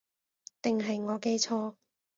[0.63, 1.75] 定係我記錯